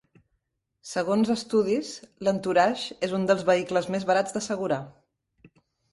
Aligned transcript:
Segons 0.91 1.31
estudies, 1.33 1.91
l'Entourage 2.27 2.97
és 3.09 3.15
un 3.19 3.27
dels 3.33 3.47
vehicles 3.53 3.91
més 3.97 4.09
barats 4.13 4.37
d'assegurar. 4.39 4.85